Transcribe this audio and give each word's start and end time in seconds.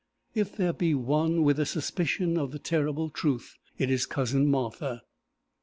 If 0.33 0.57
there 0.57 0.73
be 0.73 0.95
one 0.95 1.43
with 1.43 1.59
a 1.59 1.65
suspicion 1.67 2.35
of 2.35 2.51
the 2.51 2.57
terrible 2.57 3.11
truth, 3.11 3.53
it 3.77 3.91
is 3.91 4.07
cousin 4.07 4.47
Martha. 4.49 5.03